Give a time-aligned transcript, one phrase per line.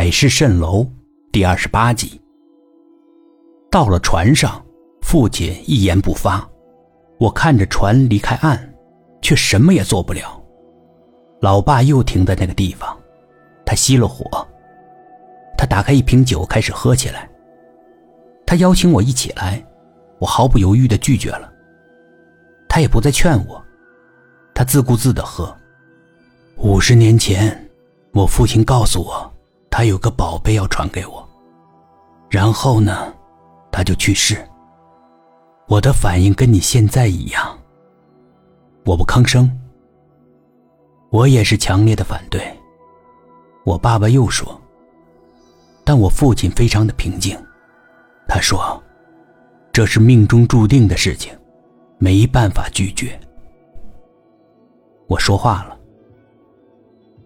[0.00, 0.86] 海市蜃楼
[1.32, 2.20] 第二十八集。
[3.68, 4.64] 到了船上，
[5.00, 6.48] 父亲一言不发，
[7.18, 8.72] 我看着船离开岸，
[9.20, 10.40] 却什么也做不了。
[11.40, 12.96] 老爸又停在那个地方，
[13.66, 14.24] 他熄了火，
[15.56, 17.28] 他打开一瓶酒开始喝起来。
[18.46, 19.60] 他邀请我一起来，
[20.20, 21.52] 我毫不犹豫的拒绝了。
[22.68, 23.60] 他也不再劝我，
[24.54, 25.52] 他自顾自的喝。
[26.58, 27.68] 五十年前，
[28.12, 29.34] 我父亲告诉我。
[29.78, 31.24] 他有个宝贝要传给我，
[32.28, 33.14] 然后呢，
[33.70, 34.44] 他就去世。
[35.68, 37.56] 我的反应跟你现在一样，
[38.84, 39.48] 我不吭声。
[41.10, 42.42] 我也是强烈的反对。
[43.64, 44.60] 我爸爸又说，
[45.84, 47.38] 但我父亲非常的平静，
[48.26, 48.82] 他说，
[49.72, 51.32] 这是命中注定的事情，
[51.98, 53.16] 没办法拒绝。
[55.06, 55.78] 我说话了，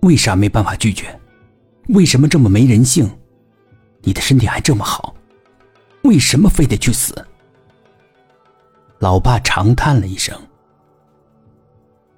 [0.02, 1.18] 为啥没办法拒绝？
[1.88, 3.10] 为什么这么没人性？
[4.02, 5.14] 你的身体还这么好，
[6.02, 7.14] 为什么非得去死？
[8.98, 10.36] 老爸长叹了一声，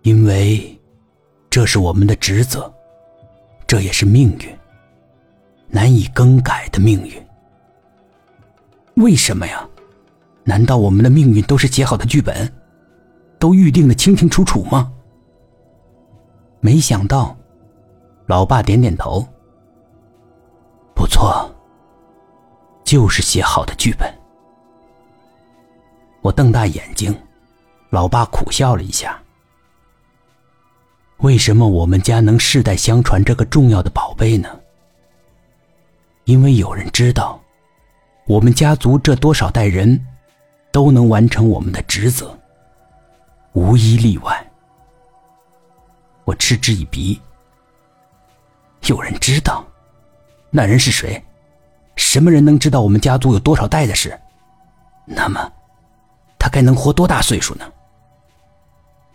[0.02, 0.78] 因为
[1.48, 2.72] 这是我们的职责，
[3.66, 4.58] 这也是命运，
[5.68, 7.12] 难以更改的命运。
[9.02, 9.66] 为什么呀？
[10.44, 12.52] 难道我们的命运都是写好的剧本，
[13.38, 14.92] 都预定的清清楚楚吗？
[16.60, 17.36] 没想到，
[18.26, 19.26] 老爸点点头。
[20.94, 21.50] 不错，
[22.84, 24.12] 就是写好的剧本。
[26.22, 27.14] 我瞪大眼睛，
[27.90, 29.20] 老爸苦笑了一下。
[31.18, 34.48] 为什么我们家能世代相传这个重要的宝贝呢？
[36.24, 37.40] 因为有人知道，
[38.26, 40.00] 我们家族这多少代人，
[40.72, 42.38] 都能完成我们的职责，
[43.52, 44.50] 无一例外。
[46.24, 47.20] 我嗤之以鼻。
[48.86, 49.64] 有人知道。
[50.56, 51.20] 那人是谁？
[51.96, 54.16] 什么人能知道我们家族有多少代的事？
[55.04, 55.52] 那么，
[56.38, 57.64] 他该能活多大岁数呢？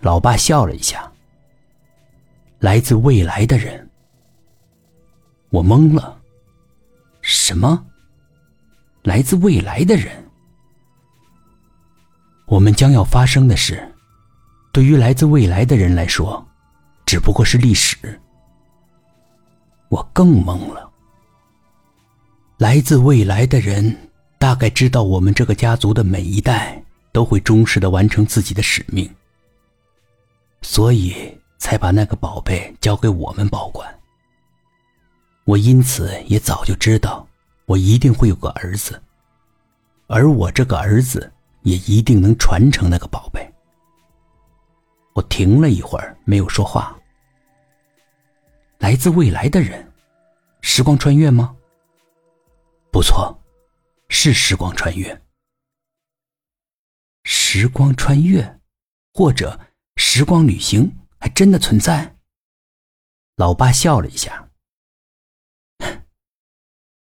[0.02, 1.10] 老爸笑了一下。
[2.60, 3.90] 来自未来的人，
[5.50, 6.20] 我懵了。
[7.22, 7.86] 什么？
[9.04, 10.12] 来自未来的人？
[12.48, 13.90] 我们将要发生的事，
[14.74, 16.46] 对于来自未来的人来说，
[17.06, 18.20] 只不过是历史。
[19.88, 20.89] 我更懵了。
[22.60, 26.84] 来自未来的人大概知道，我们这个家族的每一代
[27.14, 29.10] 都会忠实的完成自己的使命，
[30.62, 31.16] 所以
[31.58, 33.90] 才把那个宝贝交给我们保管。
[35.46, 37.26] 我因此也早就知道，
[37.66, 39.02] 我一定会有个儿子，
[40.08, 41.32] 而我这个儿子
[41.62, 43.50] 也一定能传承那个宝贝。
[45.14, 46.94] 我停了一会儿，没有说话。
[48.80, 49.90] 来自未来的人，
[50.60, 51.56] 时光穿越吗？
[53.00, 53.34] 不错，
[54.10, 55.22] 是时光穿越。
[57.24, 58.60] 时光穿越，
[59.14, 59.58] 或者
[59.96, 62.18] 时光旅行，还真的存在。
[63.38, 64.50] 老爸笑了一下，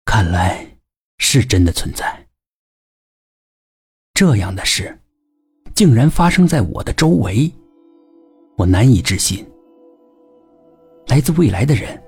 [0.06, 0.78] 看来
[1.18, 2.26] 是真的存在。
[4.14, 4.98] 这样的事，
[5.74, 7.52] 竟然发生在我的周围，
[8.56, 9.46] 我难以置信。
[11.08, 12.02] 来自未来的人，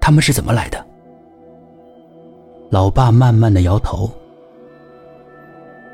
[0.00, 0.91] 他们是怎么来的？
[2.72, 4.10] 老爸慢慢的摇头。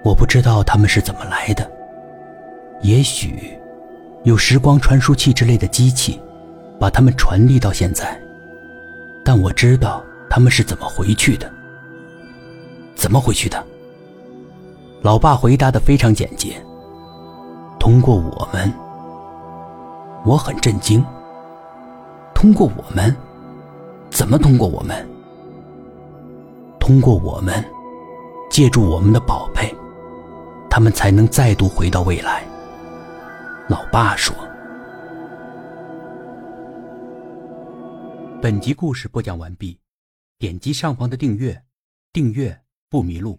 [0.05, 1.69] 我不知道他们是怎么来的，
[2.83, 3.59] 也许
[4.23, 6.21] 有时光传输器之类的机器，
[6.79, 8.17] 把他们传递到现在。
[9.25, 11.51] 但我知道他们是怎么回去的。
[12.95, 13.61] 怎么回去的？
[15.03, 16.65] 老爸回答的非常简洁。
[17.81, 18.73] 通过我们。
[20.25, 21.05] 我很震惊。
[22.37, 23.13] 通过我们？
[24.11, 25.05] 怎么通过我们？
[26.89, 27.63] 通过我们，
[28.49, 29.75] 借助我们的宝贝，
[30.71, 32.43] 他们才能再度回到未来。
[33.69, 34.35] 老爸说
[38.41, 39.79] ：“本集故事播讲完毕，
[40.39, 41.63] 点击上方的订阅，
[42.11, 42.59] 订阅
[42.89, 43.39] 不迷路。”